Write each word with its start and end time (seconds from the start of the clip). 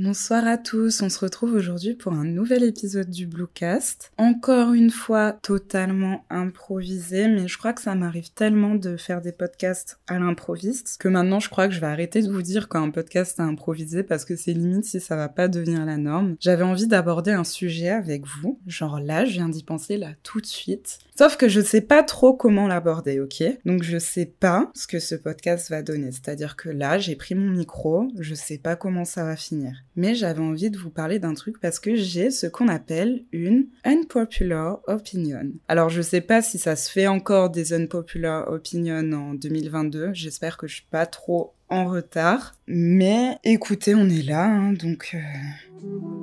Bonsoir 0.00 0.46
à 0.46 0.58
tous, 0.58 1.02
on 1.02 1.08
se 1.08 1.18
retrouve 1.18 1.54
aujourd'hui 1.54 1.94
pour 1.94 2.12
un 2.12 2.22
nouvel 2.22 2.62
épisode 2.62 3.10
du 3.10 3.26
Bluecast. 3.26 4.12
Encore 4.16 4.72
une 4.72 4.92
fois, 4.92 5.32
totalement 5.42 6.24
improvisé, 6.30 7.26
mais 7.26 7.48
je 7.48 7.58
crois 7.58 7.72
que 7.72 7.80
ça 7.80 7.96
m'arrive 7.96 8.32
tellement 8.32 8.76
de 8.76 8.96
faire 8.96 9.20
des 9.20 9.32
podcasts 9.32 9.98
à 10.06 10.20
l'improviste 10.20 10.98
que 11.00 11.08
maintenant 11.08 11.40
je 11.40 11.48
crois 11.50 11.66
que 11.66 11.74
je 11.74 11.80
vais 11.80 11.88
arrêter 11.88 12.22
de 12.22 12.30
vous 12.30 12.42
dire 12.42 12.68
quand 12.68 12.80
un 12.80 12.90
podcast 12.90 13.40
est 13.40 13.42
improvisé 13.42 14.04
parce 14.04 14.24
que 14.24 14.36
c'est 14.36 14.52
limite 14.52 14.84
si 14.84 15.00
ça 15.00 15.16
va 15.16 15.28
pas 15.28 15.48
devenir 15.48 15.84
la 15.84 15.96
norme. 15.96 16.36
J'avais 16.38 16.62
envie 16.62 16.86
d'aborder 16.86 17.32
un 17.32 17.42
sujet 17.42 17.88
avec 17.88 18.24
vous, 18.24 18.60
genre 18.68 19.00
là, 19.00 19.24
je 19.24 19.32
viens 19.32 19.48
d'y 19.48 19.64
penser 19.64 19.96
là 19.96 20.10
tout 20.22 20.40
de 20.40 20.46
suite. 20.46 21.00
Sauf 21.18 21.36
que 21.36 21.48
je 21.48 21.60
sais 21.60 21.80
pas 21.80 22.04
trop 22.04 22.34
comment 22.34 22.68
l'aborder, 22.68 23.18
ok? 23.18 23.42
Donc 23.64 23.82
je 23.82 23.98
sais 23.98 24.26
pas 24.26 24.70
ce 24.76 24.86
que 24.86 25.00
ce 25.00 25.16
podcast 25.16 25.70
va 25.70 25.82
donner, 25.82 26.12
c'est-à-dire 26.12 26.54
que 26.54 26.68
là, 26.68 27.00
j'ai 27.00 27.16
pris 27.16 27.34
mon 27.34 27.50
micro, 27.50 28.06
je 28.20 28.36
sais 28.36 28.58
pas 28.58 28.76
comment 28.76 29.04
ça 29.04 29.24
va 29.24 29.34
finir 29.34 29.72
mais 29.98 30.14
j'avais 30.14 30.40
envie 30.40 30.70
de 30.70 30.78
vous 30.78 30.90
parler 30.90 31.18
d'un 31.18 31.34
truc 31.34 31.60
parce 31.60 31.80
que 31.80 31.96
j'ai 31.96 32.30
ce 32.30 32.46
qu'on 32.46 32.68
appelle 32.68 33.24
une 33.32 33.66
unpopular 33.84 34.78
opinion. 34.86 35.50
Alors 35.66 35.90
je 35.90 36.00
sais 36.00 36.20
pas 36.20 36.40
si 36.40 36.56
ça 36.56 36.76
se 36.76 36.88
fait 36.88 37.08
encore 37.08 37.50
des 37.50 37.72
unpopular 37.72 38.48
opinions 38.48 39.12
en 39.12 39.34
2022, 39.34 40.10
j'espère 40.14 40.56
que 40.56 40.68
je 40.68 40.76
suis 40.76 40.86
pas 40.88 41.04
trop 41.04 41.52
en 41.68 41.86
retard, 41.86 42.54
mais 42.68 43.38
écoutez, 43.42 43.94
on 43.94 44.08
est 44.08 44.22
là, 44.22 44.46
hein, 44.46 44.72
donc... 44.72 45.14
Euh, 45.14 46.17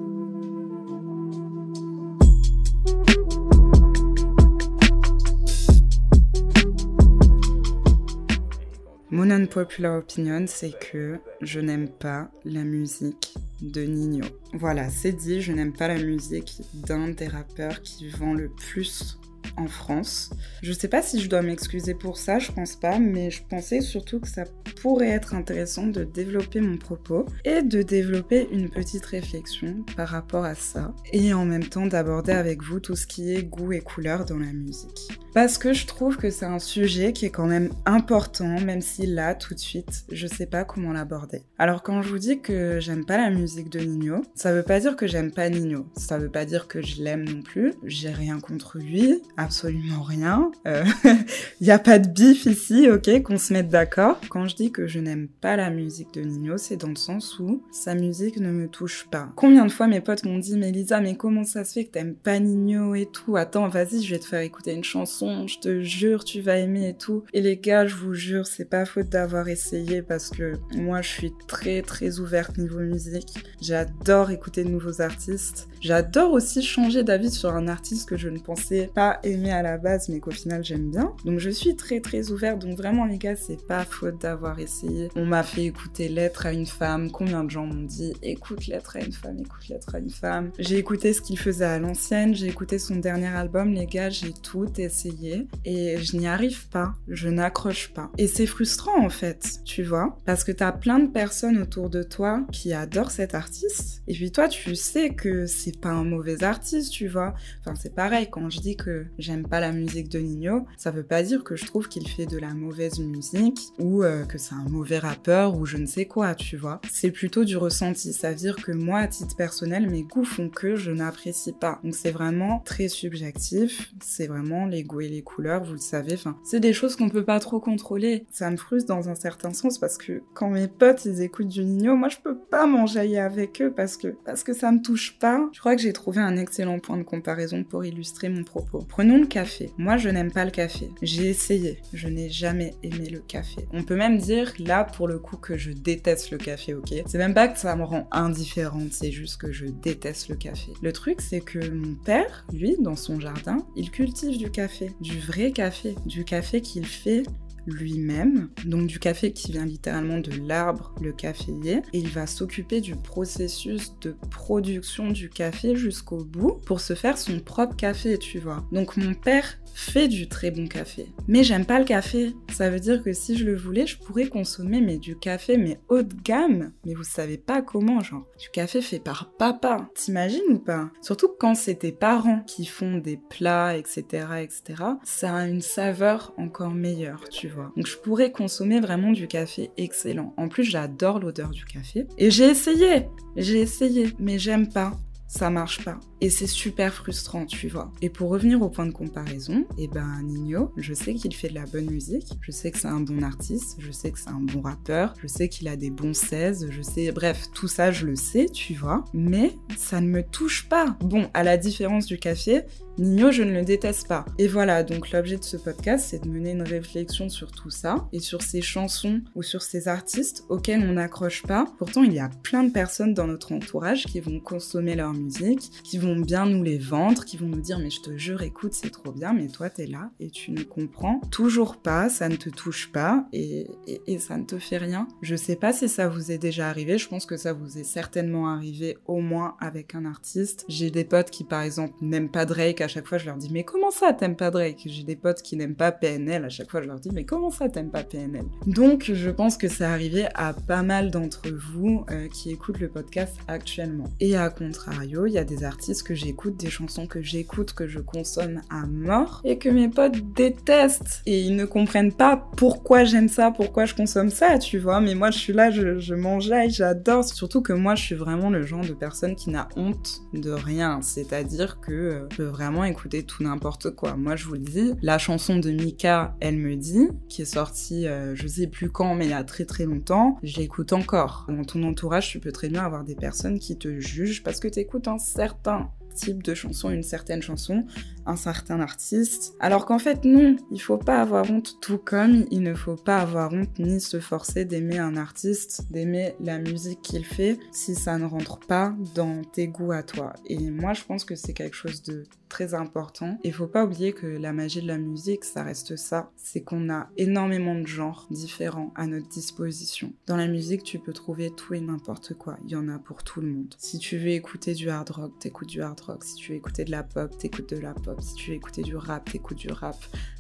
unpopular 9.46 10.00
opinion, 10.00 10.46
c'est 10.48 10.74
que 10.80 11.20
je 11.42 11.60
n'aime 11.60 11.88
pas 11.88 12.30
la 12.46 12.64
musique 12.64 13.36
de 13.62 13.82
Nino. 13.84 14.26
Voilà, 14.54 14.90
c'est 14.90 15.12
dit, 15.12 15.42
je 15.42 15.52
n'aime 15.52 15.72
pas 15.72 15.88
la 15.88 16.02
musique 16.02 16.62
d'un 16.74 17.10
des 17.10 17.28
rappeurs 17.28 17.82
qui 17.84 18.10
vend 18.10 18.34
le 18.34 18.50
plus 18.50 19.20
en 19.58 19.68
France. 19.68 20.32
Je 20.62 20.72
sais 20.72 20.88
pas 20.88 21.02
si 21.02 21.20
je 21.20 21.30
dois 21.30 21.42
m'excuser 21.42 21.94
pour 21.94 22.18
ça, 22.18 22.40
je 22.40 22.52
pense 22.52 22.76
pas, 22.76 23.00
mais 23.00 23.32
je 23.32 23.44
pensais 23.44 23.82
surtout 23.82 24.20
que 24.20 24.28
ça 24.28 24.44
pourrait 24.82 25.10
être 25.10 25.36
intéressant 25.36 25.88
de 25.88 26.04
développer 26.04 26.62
mon 26.62 26.78
propos 26.78 27.26
et 27.44 27.62
de 27.62 27.82
développer 27.82 28.48
une 28.52 28.70
petite 28.70 29.06
réflexion 29.06 29.84
par 29.96 30.10
rapport 30.10 30.46
à 30.46 30.56
ça 30.56 30.94
et 31.14 31.34
en 31.34 31.46
même 31.46 31.66
temps 31.66 31.86
d'aborder 31.86 32.32
avec 32.32 32.62
vous 32.64 32.80
tout 32.80 32.96
ce 32.96 33.08
qui 33.08 33.34
est 33.34 33.44
goût 33.44 33.74
et 33.74 33.82
couleur 33.82 34.26
dans 34.26 34.40
la 34.40 34.54
musique. 34.54 35.10
Parce 35.34 35.58
que 35.58 35.74
je 35.74 35.86
trouve 35.86 36.16
que 36.16 36.30
c'est 36.30 36.46
un 36.46 36.60
sujet 36.60 37.12
qui 37.12 37.26
est 37.26 37.30
quand 37.30 37.46
même 37.46 37.70
important, 37.86 38.60
même 38.62 38.80
si 38.82 39.06
là, 39.06 39.36
tout 39.36 39.54
de 39.54 39.60
suite, 39.60 40.06
je 40.10 40.28
sais 40.28 40.46
pas 40.46 40.64
comment 40.64 40.94
l'aborder. 40.94 41.44
Alors 41.58 41.84
quand 41.84 42.02
je 42.02 42.10
vous 42.10 42.20
dis 42.20 42.40
que 42.40 42.80
j'aime 42.80 43.06
pas 43.06 43.18
la 43.18 43.30
musique 43.30 43.70
de 43.70 43.80
Nino, 43.80 44.22
ça 44.34 44.54
veut 44.54 44.64
pas 44.64 44.80
dire 44.80 44.96
que 44.96 45.08
j'aime 45.08 45.32
pas 45.32 45.50
Nino. 45.50 45.88
Ça 45.98 46.18
veut 46.18 46.32
pas 46.32 46.46
dire 46.46 46.70
que 46.70 46.82
je 46.82 47.02
l'aime 47.02 47.26
non 47.26 47.42
plus. 47.42 47.74
J'ai 47.84 48.12
rien 48.12 48.40
contre 48.40 48.78
lui 48.78 49.22
absolument 49.46 50.02
rien. 50.02 50.52
Il 50.66 50.72
euh, 50.72 50.84
n'y 51.62 51.72
a 51.72 51.80
pas 51.80 52.00
de 52.00 52.10
bif 52.10 52.46
ici, 52.46 52.90
ok, 52.90 53.22
qu'on 53.22 53.38
se 53.38 53.54
mette 53.54 53.70
d'accord. 53.70 54.20
Quand 54.30 54.48
je 54.48 54.56
dis 54.56 54.72
que 54.72 54.88
je 54.88 55.00
n'aime 55.00 55.28
pas 55.28 55.56
la 55.56 55.70
musique 55.70 56.14
de 56.16 56.22
Nino, 56.22 56.58
c'est 56.58 56.78
dans 56.78 56.90
le 56.90 56.96
sens 56.96 57.40
où 57.40 57.62
sa 57.72 57.94
musique 57.94 58.38
ne 58.38 58.52
me 58.52 58.68
touche 58.68 59.06
pas. 59.10 59.30
Combien 59.36 59.66
de 59.66 59.72
fois 59.72 59.88
mes 59.88 60.02
potes 60.02 60.26
m'ont 60.26 60.40
dit, 60.40 60.58
mais 60.58 60.72
Lisa, 60.72 61.00
mais 61.00 61.16
comment 61.16 61.44
ça 61.44 61.64
se 61.64 61.74
fait 61.74 61.86
que 61.86 61.92
t'aimes 61.92 62.16
pas 62.16 62.40
Nino 62.40 62.96
et 62.96 63.06
tout? 63.06 63.38
Attends, 63.38 63.68
vas-y, 63.68 64.02
je 64.02 64.16
vais 64.16 64.20
te 64.20 64.26
faire 64.26 64.42
écouter 64.42 64.74
une 64.74 64.84
chanson, 64.84 65.48
je 65.48 65.60
te 65.60 65.82
jure, 65.82 66.24
tu 66.24 66.42
vas 66.42 66.58
aimer 66.58 66.90
et 66.90 66.98
tout. 66.98 67.24
Et 67.34 67.42
les 67.42 67.58
gars, 67.58 67.86
je 67.86 67.96
vous 67.96 68.16
jure, 68.16 68.48
c'est 68.48 68.70
pas 68.70 68.86
faute 68.86 69.10
d'avoir 69.10 69.48
essayé 69.48 70.02
parce 70.02 70.32
que 70.32 70.54
moi, 70.76 71.04
je 71.04 71.10
suis 71.10 71.34
très 71.48 71.84
très 71.84 72.20
ouverte 72.20 72.58
niveau 72.58 72.80
musique. 72.80 73.34
J'adore 73.62 74.32
écouter 74.32 74.64
de 74.64 74.70
nouveaux 74.70 75.02
artistes. 75.02 75.68
J'adore 75.82 76.32
aussi 76.32 76.64
changer 76.64 77.04
d'avis 77.04 77.30
sur 77.30 77.54
un 77.54 77.68
artiste 77.68 78.10
que 78.10 78.18
je 78.18 78.28
ne 78.28 78.40
pensais 78.40 78.90
pas 78.94 79.20
aimé 79.36 79.52
à 79.52 79.62
la 79.62 79.78
base, 79.78 80.10
mais 80.10 80.20
qu'au 80.20 80.32
final 80.32 80.64
j'aime 80.64 80.90
bien. 80.90 81.14
Donc 81.24 81.40
je 81.40 81.50
suis 81.50 81.76
très 81.76 82.00
très 82.00 82.32
ouverte. 82.32 82.60
Donc 82.60 82.78
vraiment 82.78 83.06
les 83.06 83.18
gars, 83.18 83.36
c'est 83.36 83.66
pas 83.68 83.86
faute 83.86 84.22
d'avoir 84.22 84.60
essayé. 84.60 85.10
On 85.16 85.26
m'a 85.26 85.44
fait 85.44 85.66
écouter 85.66 86.10
Lettre 86.10 86.46
à 86.46 86.54
une 86.54 86.66
femme. 86.66 87.12
Combien 87.12 87.44
de 87.44 87.50
gens 87.50 87.66
m'ont 87.66 87.84
dit 87.84 88.14
écoute 88.22 88.68
Lettre 88.68 88.98
à 88.98 89.02
une 89.02 89.12
femme, 89.12 89.38
écoute 89.40 89.68
Lettre 89.70 89.96
à 89.96 90.00
une 90.00 90.10
femme. 90.10 90.52
J'ai 90.60 90.78
écouté 90.78 91.14
ce 91.14 91.22
qu'il 91.22 91.38
faisait 91.38 91.66
à 91.66 91.80
l'ancienne. 91.80 92.34
J'ai 92.36 92.48
écouté 92.48 92.80
son 92.80 92.96
dernier 92.96 93.28
album. 93.28 93.74
Les 93.74 93.86
gars, 93.86 94.10
j'ai 94.10 94.34
tout 94.34 94.70
essayé 94.80 95.48
et 95.64 95.98
je 95.98 96.18
n'y 96.18 96.28
arrive 96.28 96.68
pas. 96.70 96.94
Je 97.08 97.30
n'accroche 97.30 97.94
pas. 97.94 98.12
Et 98.18 98.28
c'est 98.28 98.46
frustrant 98.46 99.04
en 99.04 99.10
fait, 99.10 99.60
tu 99.66 99.84
vois, 99.84 100.18
parce 100.26 100.44
que 100.44 100.52
t'as 100.52 100.72
plein 100.72 101.00
de 101.00 101.12
personnes 101.12 101.58
autour 101.58 101.90
de 101.90 102.04
toi 102.04 102.46
qui 102.52 102.74
adorent 102.74 103.12
cet 103.12 103.36
artiste. 103.36 104.02
Et 104.08 104.14
puis 104.14 104.32
toi, 104.32 104.48
tu 104.48 104.76
sais 104.76 105.10
que 105.10 105.46
c'est 105.46 105.80
pas 105.80 105.90
un 105.90 106.04
mauvais 106.04 106.44
artiste, 106.44 106.92
tu 106.92 107.08
vois. 107.08 107.34
Enfin, 107.62 107.76
c'est 107.76 107.94
pareil, 107.94 108.28
quand 108.30 108.50
je 108.50 108.60
dis 108.60 108.76
que 108.76 109.06
j'aime 109.26 109.48
pas 109.48 109.60
la 109.60 109.72
musique 109.72 110.10
de 110.10 110.20
Nino, 110.20 110.66
ça 110.78 110.92
veut 110.92 111.04
pas 111.04 111.24
dire 111.24 111.44
que 111.44 111.56
je 111.56 111.66
trouve 111.66 111.88
qu'il 111.88 112.08
fait 112.08 112.28
de 112.28 112.38
la 112.38 112.54
mauvaise 112.54 113.00
musique 113.00 113.60
ou 113.80 114.04
euh, 114.04 114.24
que 114.24 114.38
c'est 114.38 114.54
un 114.54 114.70
mauvais 114.70 115.00
rappeur 115.00 115.58
ou 115.58 115.66
je 115.66 115.78
ne 115.78 115.88
sais 115.88 116.06
quoi, 116.06 116.36
tu 116.36 116.58
vois. 116.58 116.80
C'est 116.92 117.12
plutôt 117.12 117.44
du 117.44 117.58
ressenti, 117.58 118.14
ça 118.14 118.30
veut 118.30 118.36
dire 118.36 118.56
que 118.56 118.72
moi, 118.72 119.00
à 119.00 119.08
titre 119.08 119.36
personnel, 119.36 119.90
mes 119.90 120.04
goûts 120.04 120.26
font 120.26 120.50
que 120.50 120.76
je 120.76 120.92
n'apprécie 120.92 121.54
pas. 121.54 121.80
Donc 121.84 121.96
c'est 121.96 122.12
vraiment 122.12 122.60
très 122.60 122.88
subjectif, 122.88 123.92
c'est 124.00 124.28
vraiment 124.28 124.68
les 124.68 124.84
goûts 124.84 125.02
et 125.02 125.10
les 125.10 125.24
couleurs, 125.24 125.64
vous 125.64 125.74
le 125.74 125.80
savez. 125.80 126.14
Enfin, 126.14 126.38
c'est 126.44 126.60
des 126.60 126.74
choses 126.74 126.96
qu'on 126.96 127.10
peut 127.10 127.26
pas 127.26 127.40
trop 127.40 127.60
contrôler. 127.60 128.26
Ça 128.32 128.52
me 128.52 128.58
frustre 128.58 128.88
dans 128.88 129.10
un 129.10 129.16
certain 129.16 129.54
sens 129.54 129.80
parce 129.80 129.98
que 129.98 130.22
quand 130.36 130.52
mes 130.52 130.68
potes 130.68 131.06
ils 131.06 131.22
écoutent 131.22 131.48
du 131.48 131.64
Nino, 131.64 131.96
moi 131.96 132.10
je 132.10 132.18
peux 132.24 132.38
pas 132.38 132.68
m'enjailler 132.68 133.20
avec 133.20 133.62
eux 133.62 133.74
parce 133.76 133.98
que 133.98 134.10
parce 134.24 134.44
que 134.44 134.54
ça 134.54 134.72
me 134.72 134.82
touche 134.82 135.18
pas. 135.18 135.50
Je 135.52 135.60
crois 135.60 135.76
que 135.76 135.82
j'ai 135.82 135.94
trouvé 135.94 136.22
un 136.22 136.38
excellent 136.38 136.80
point 136.80 136.98
de 136.98 137.04
comparaison 137.04 137.64
pour 137.64 137.84
illustrer 137.86 138.30
mon 138.30 138.44
propos. 138.44 138.80
Prenons 138.88 139.15
le 139.18 139.28
café. 139.28 139.72
Moi, 139.78 139.98
je 139.98 140.10
n'aime 140.10 140.32
pas 140.32 140.46
le 140.46 140.52
café. 140.52 140.90
J'ai 141.02 141.30
essayé. 141.30 141.82
Je 141.94 142.08
n'ai 142.08 142.30
jamais 142.30 142.74
aimé 142.84 143.10
le 143.10 143.20
café. 143.20 143.68
On 143.74 143.84
peut 143.84 143.96
même 143.96 144.18
dire, 144.18 144.54
là, 144.60 144.84
pour 144.84 145.08
le 145.08 145.20
coup, 145.20 145.38
que 145.38 145.58
je 145.58 145.72
déteste 145.72 146.32
le 146.32 146.38
café, 146.38 146.74
ok? 146.74 146.94
C'est 147.06 147.18
même 147.18 147.34
pas 147.34 147.48
que 147.48 147.60
ça 147.60 147.76
me 147.76 147.84
rend 147.84 148.08
indifférente, 148.12 148.92
c'est 148.92 149.12
juste 149.12 149.38
que 149.38 149.52
je 149.52 149.66
déteste 149.66 150.30
le 150.30 150.36
café. 150.36 150.74
Le 150.82 150.94
truc, 150.94 151.22
c'est 151.22 151.42
que 151.42 151.70
mon 151.70 151.96
père, 151.96 152.46
lui, 152.54 152.76
dans 152.80 152.96
son 152.96 153.20
jardin, 153.20 153.66
il 153.76 153.92
cultive 153.92 154.38
du 154.38 154.52
café. 154.52 154.92
Du 155.02 155.20
vrai 155.20 155.52
café. 155.52 155.96
Du 156.06 156.24
café 156.26 156.62
qu'il 156.62 156.86
fait 156.86 157.24
lui-même, 157.68 158.50
donc 158.66 158.88
du 158.88 159.00
café 159.00 159.32
qui 159.32 159.52
vient 159.52 159.66
littéralement 159.66 160.20
de 160.20 160.32
l'arbre, 160.48 160.94
le 161.02 161.12
caféier, 161.12 161.82
et 161.94 162.00
il 162.00 162.10
va 162.10 162.28
s'occuper 162.28 162.82
du 162.82 162.96
processus 162.96 163.94
de 164.02 164.16
production 164.30 165.12
du 165.12 165.30
café 165.30 165.76
jusqu'au 165.76 166.24
bout 166.24 166.60
pour 166.66 166.80
se 166.80 166.94
faire 166.94 167.18
son 167.18 167.40
propre 167.40 167.76
café, 167.76 168.18
tu 168.18 168.40
vois. 168.40 168.66
Donc 168.72 168.98
mon 168.98 169.14
père 169.14 169.58
fait 169.76 170.08
du 170.08 170.28
très 170.28 170.52
bon 170.52 170.68
café. 170.68 171.08
Mais 171.28 171.44
j'aime 171.44 171.66
pas 171.66 171.80
le 171.80 171.86
café. 171.86 172.34
Ça 172.52 172.70
veut 172.70 172.80
dire 172.80 173.04
que 173.04 173.14
si 173.14 173.38
je 173.38 173.46
le 173.46 173.56
voulais, 173.56 173.86
je 173.86 173.98
pourrais 173.98 174.28
consommer 174.28 174.82
mais 174.82 174.98
du 174.98 175.18
café 175.18 175.58
mais 175.58 175.80
haut 175.90 176.02
de 176.02 176.16
gamme. 176.24 176.72
Mais 176.86 176.94
vous 176.94 177.04
savez 177.04 177.38
pas 177.38 177.62
comment, 177.62 178.00
genre. 178.00 178.26
Du 178.40 178.50
café 178.50 178.82
fait 178.82 179.00
par 179.00 179.32
papa. 179.38 179.90
T'imagines 179.94 180.40
ou 180.50 180.60
pas? 180.60 180.90
Surtout 181.02 181.30
quand 181.38 181.56
c'est 181.56 181.76
tes 181.76 181.92
parents 181.92 182.42
qui 182.48 182.66
font 182.66 182.98
des 182.98 183.20
plats, 183.30 183.78
etc., 183.78 184.04
etc. 184.42 184.84
Ça 185.04 185.36
a 185.36 185.48
une 185.48 185.62
saveur 185.62 186.34
encore 186.38 186.74
meilleure, 186.74 187.28
tu 187.30 187.50
vois. 187.50 187.72
Donc 187.76 187.88
je 187.88 187.98
pourrais 187.98 188.32
consommer 188.32 188.80
vraiment 188.80 189.12
du 189.12 189.28
café 189.28 189.72
excellent. 189.78 190.34
En 190.38 190.48
plus, 190.48 190.64
j'adore 190.64 191.20
l'odeur 191.20 191.50
du 191.50 191.66
café. 191.66 192.08
Et 192.18 192.32
j'ai 192.32 192.46
essayé. 192.46 193.08
J'ai 193.36 193.60
essayé, 193.60 194.14
mais 194.20 194.40
j'aime 194.40 194.70
pas 194.70 194.94
ça 195.36 195.50
marche 195.50 195.84
pas. 195.84 196.00
Et 196.22 196.30
c'est 196.30 196.48
super 196.48 196.94
frustrant, 196.94 197.46
tu 197.46 197.68
vois. 197.68 197.92
Et 198.02 198.10
pour 198.10 198.30
revenir 198.30 198.62
au 198.62 198.70
point 198.70 198.86
de 198.86 198.92
comparaison, 198.92 199.66
eh 199.78 199.88
ben 199.88 200.22
Nino, 200.24 200.72
je 200.78 200.94
sais 200.94 201.14
qu'il 201.14 201.36
fait 201.36 201.50
de 201.50 201.56
la 201.56 201.66
bonne 201.66 201.90
musique, 201.90 202.28
je 202.42 202.52
sais 202.52 202.72
que 202.72 202.80
c'est 202.80 202.88
un 202.88 203.02
bon 203.02 203.22
artiste, 203.22 203.76
je 203.80 203.92
sais 203.92 204.12
que 204.12 204.20
c'est 204.20 204.30
un 204.30 204.40
bon 204.40 204.62
rappeur, 204.62 205.14
je 205.22 205.28
sais 205.28 205.50
qu'il 205.50 205.68
a 205.68 205.76
des 205.76 205.90
bons 205.90 206.16
16, 206.16 206.70
je 206.72 206.82
sais, 206.82 207.12
bref, 207.12 207.48
tout 207.54 207.68
ça 207.68 207.92
je 207.92 208.06
le 208.06 208.16
sais, 208.16 208.46
tu 208.46 208.74
vois. 208.76 209.04
Mais 209.14 209.54
ça 209.78 210.00
ne 210.00 210.08
me 210.08 210.24
touche 210.24 210.70
pas. 210.70 210.96
Bon, 211.02 211.30
à 211.34 211.44
la 211.44 211.58
différence 211.58 212.06
du 212.06 212.18
café, 212.18 212.64
Nino, 212.98 213.32
je 213.32 213.44
ne 213.44 213.52
le 213.52 213.66
déteste 213.66 214.08
pas. 214.08 214.26
Et 214.38 214.48
voilà, 214.48 214.84
donc 214.84 215.12
l'objet 215.12 215.38
de 215.38 215.44
ce 215.44 215.58
podcast, 215.58 216.08
c'est 216.10 216.24
de 216.24 216.30
mener 216.30 216.52
une 216.52 216.62
réflexion 216.62 217.30
sur 217.30 217.52
tout 217.52 217.70
ça 217.70 218.08
et 218.14 218.20
sur 218.20 218.42
ces 218.42 218.62
chansons 218.62 219.22
ou 219.36 219.44
sur 219.44 219.62
ces 219.62 219.88
artistes 219.88 220.46
auxquels 220.50 220.82
on 220.82 220.94
n'accroche 220.94 221.44
pas. 221.44 221.66
Pourtant, 221.78 222.04
il 222.04 222.14
y 222.14 222.20
a 222.20 222.30
plein 222.44 222.64
de 222.64 222.72
personnes 222.72 223.14
dans 223.14 223.28
notre 223.28 223.52
entourage 223.52 224.06
qui 224.06 224.20
vont 224.20 224.40
consommer 224.40 224.96
leur 224.96 225.14
musique 225.14 225.72
qui 225.84 225.98
vont 225.98 226.16
bien 226.16 226.46
nous 226.46 226.64
les 226.64 226.78
vendre, 226.78 227.26
qui 227.26 227.38
vont 227.38 227.48
nous 227.48 227.62
dire 227.62 227.80
mais 227.80 227.90
je 227.90 228.02
te 228.02 228.18
jure, 228.18 228.42
écoute, 228.42 228.74
c'est 228.74 228.90
trop 228.90 229.12
bien, 229.12 229.34
mais 229.34 229.48
toi 229.48 229.70
t'es 229.70 229.88
là 229.88 230.12
et 230.20 230.30
tu 230.30 230.52
ne 230.52 230.64
comprends 230.64 231.20
toujours 231.32 231.78
pas, 231.78 232.10
ça 232.10 232.30
ne 232.30 232.36
te 232.36 232.50
touche 232.50 232.92
pas 232.92 233.28
et, 233.34 233.68
et, 234.08 234.20
ça 234.20 234.38
ne 234.38 234.46
te 234.46 234.58
fait 234.58 234.78
rien. 234.78 235.08
Je 235.22 235.36
sais 235.36 235.56
pas 235.56 235.74
si 235.74 235.90
ça 235.90 236.08
vous 236.08 236.32
est 236.32 236.38
déjà 236.38 236.70
arrivé, 236.70 236.98
je 236.98 237.08
pense 237.08 237.26
que 237.26 237.38
ça 237.38 237.54
vous 237.54 237.78
est 237.78 237.84
certainement 237.84 238.50
arrivé 238.50 238.98
au 239.06 239.20
moins 239.20 239.56
avec 239.60 239.96
un 239.96 240.06
artiste. 240.06 240.66
J'ai 240.70 240.90
des 240.90 241.04
potes 241.04 241.30
qui 241.30 241.44
par 241.44 241.62
exemple 241.62 241.94
n'aiment 242.02 242.32
pas 242.32 242.46
Drake, 242.46 242.82
à 242.86 242.88
chaque 242.88 243.08
fois 243.08 243.18
je 243.18 243.26
leur 243.26 243.36
dis 243.36 243.50
mais 243.52 243.64
comment 243.64 243.92
ça 243.92 244.14
t'aimes 244.14 244.36
pas 244.36 244.52
Drake? 244.52 244.84
J'ai 244.86 245.04
des 245.04 245.16
potes 245.16 245.42
qui 245.42 245.58
n'aiment 245.58 245.76
pas 245.76 245.92
PNL, 245.92 246.46
à 246.46 246.50
chaque 246.50 246.70
fois 246.70 246.82
je 246.82 246.88
leur 246.88 247.00
dis 247.00 247.10
mais 247.12 247.26
comment 247.26 247.50
ça 247.50 247.68
t'aimes 247.68 247.90
pas 247.90 248.04
PNL 248.04 248.46
Donc 248.68 249.12
je 249.12 249.30
pense 249.32 249.58
que 249.58 249.68
ça 249.68 249.92
arrivé 249.92 250.28
à 250.36 250.54
pas 250.54 250.84
mal 250.84 251.10
d'entre 251.10 251.50
vous 251.50 252.06
euh, 252.12 252.28
qui 252.28 252.52
écoutent 252.52 252.80
le 252.80 252.90
podcast 252.90 253.36
actuellement. 253.48 254.06
Et 254.20 254.36
à 254.36 254.50
contrario, 254.50 255.26
il 255.26 255.34
y 255.34 255.38
a 255.38 255.44
des 255.44 255.64
artistes 255.64 256.04
que 256.04 256.14
j'écoute, 256.14 256.58
des 256.58 256.70
chansons 256.70 257.08
que 257.08 257.22
j'écoute, 257.22 257.74
que 257.74 257.88
je 257.88 258.00
consomme 258.00 258.62
à 258.70 258.86
mort 258.86 259.42
et 259.44 259.58
que 259.58 259.70
mes 259.70 259.90
potes 259.90 260.34
détestent 260.34 261.24
et 261.26 261.42
ils 261.42 261.56
ne 261.56 261.66
comprennent 261.66 262.14
pas 262.14 262.50
pourquoi 262.56 263.04
j'aime 263.04 263.30
ça, 263.30 263.52
pourquoi 263.52 263.86
je 263.86 263.96
consomme 263.96 264.30
ça, 264.30 264.60
tu 264.60 264.78
vois. 264.78 265.02
Mais 265.02 265.16
moi 265.16 265.32
je 265.32 265.40
suis 265.40 265.54
là, 265.54 265.72
je, 265.72 265.98
je 265.98 266.14
m'enjaille, 266.14 266.70
j'adore. 266.70 267.24
Surtout 267.24 267.62
que 267.62 267.74
moi 267.74 267.96
je 267.96 268.04
suis 268.04 268.16
vraiment 268.16 268.50
le 268.50 268.62
genre 268.64 268.86
de 268.86 268.94
personne 268.94 269.36
qui 269.36 269.50
n'a 269.50 269.70
honte 269.76 270.22
de 270.34 270.52
rien. 270.52 271.02
C'est-à-dire 271.02 271.80
que 271.80 271.92
euh, 271.92 272.28
je 272.32 272.38
peux 272.38 272.44
vraiment 272.44 272.75
écouter 272.84 273.24
tout 273.24 273.44
n'importe 273.44 273.92
quoi. 273.92 274.16
Moi 274.16 274.36
je 274.36 274.46
vous 274.46 274.54
le 274.54 274.60
dis, 274.60 274.94
la 275.02 275.18
chanson 275.18 275.58
de 275.58 275.72
Mika, 275.72 276.36
elle 276.40 276.58
me 276.58 276.76
dit, 276.76 277.08
qui 277.30 277.42
est 277.42 277.46
sortie 277.46 278.08
euh, 278.08 278.36
je 278.36 278.48
sais 278.48 278.68
plus 278.68 278.90
quand, 278.90 279.16
mais 279.16 279.26
il 279.26 279.32
y 279.32 279.34
a 279.34 279.44
très 279.44 279.66
très 279.66 279.86
longtemps, 279.86 280.38
je 280.44 280.62
encore. 280.92 281.46
Dans 281.48 281.64
ton 281.64 281.84
entourage, 281.84 282.30
tu 282.30 282.40
peux 282.40 282.52
très 282.52 282.70
bien 282.70 282.84
avoir 282.84 283.04
des 283.04 283.16
personnes 283.16 283.60
qui 283.60 283.78
te 283.78 284.00
jugent 284.00 284.44
parce 284.44 284.60
que 284.60 284.68
tu 284.68 284.80
écoutes 284.80 285.08
un 285.08 285.18
certain 285.18 285.90
type 286.16 286.44
de 286.44 286.54
chanson, 286.54 286.90
une 286.90 287.04
certaine 287.04 287.42
chanson, 287.42 287.86
un 288.26 288.36
certain 288.36 288.80
artiste. 288.80 289.56
Alors 289.60 289.86
qu'en 289.86 290.00
fait, 290.00 290.26
non, 290.26 290.56
il 290.72 290.82
faut 290.82 290.98
pas 290.98 291.22
avoir 291.22 291.50
honte, 291.50 291.78
tout 291.82 291.98
comme 291.98 292.46
il 292.52 292.62
ne 292.62 292.74
faut 292.74 292.96
pas 292.96 293.18
avoir 293.18 293.54
honte 293.54 293.80
ni 293.80 294.02
se 294.02 294.20
forcer 294.20 294.66
d'aimer 294.66 295.00
un 295.00 295.18
artiste, 295.18 295.88
d'aimer 295.92 296.36
la 296.40 296.60
musique 296.60 297.02
qu'il 297.02 297.26
fait, 297.26 297.58
si 297.72 297.96
ça 297.96 298.18
ne 298.18 298.26
rentre 298.26 298.60
pas 298.60 298.94
dans 299.14 299.42
tes 299.44 299.68
goûts 299.68 299.92
à 299.92 300.04
toi. 300.04 300.34
Et 300.46 300.70
moi, 300.70 300.94
je 300.94 301.04
pense 301.04 301.26
que 301.26 301.36
c'est 301.36 301.54
quelque 301.54 301.76
chose 301.76 302.04
de 302.04 302.24
très 302.50 302.74
important. 302.74 303.38
Il 303.44 303.54
faut 303.54 303.68
pas 303.68 303.84
oublier 303.84 304.14
que 304.14 304.28
la 304.28 304.54
magie 304.54 304.82
de 304.82 304.88
la 304.88 304.98
musique, 304.98 305.44
ça 305.44 305.64
reste 305.64 305.96
ça. 305.96 306.32
C'est 306.38 306.62
qu'on 306.62 306.90
a 306.90 307.10
énormément 307.18 307.76
de 307.76 307.86
genres 307.86 308.28
différents 308.32 308.94
à 308.96 309.08
notre 309.08 309.28
disposition. 309.28 310.14
Dans 310.28 310.38
la 310.38 310.48
musique, 310.48 310.84
tu 310.84 311.00
peux 311.00 311.14
trouver 311.14 311.52
tout 311.52 311.74
et 311.74 311.82
n'importe 311.82 312.34
quoi. 312.34 312.58
Il 312.64 312.72
y 312.72 312.76
en 312.76 312.88
a 312.88 312.98
pour 312.98 313.24
tout 313.24 313.42
le 313.42 313.48
monde. 313.48 313.76
Si 313.78 314.00
tu 314.00 314.18
veux 314.18 314.30
écouter 314.30 314.74
du 314.74 314.90
hard 314.90 315.10
rock, 315.10 315.40
t'écoutes 315.40 315.70
du 315.70 315.82
hard 315.82 316.00
rock. 316.00 316.24
Si 316.24 316.36
tu 316.36 316.52
veux 316.52 316.58
écouter 316.58 316.86
de 316.86 316.92
la 316.92 317.04
pop, 317.04 317.38
t'écoutes 317.38 317.74
de 317.74 317.80
la 317.80 317.94
pop. 317.94 318.15
Si 318.20 318.36
tu 318.36 318.54
écouter 318.54 318.82
du 318.82 318.96
rap, 318.96 319.30
t'écoutes 319.32 319.58
du 319.58 319.72
rap. 319.72 319.98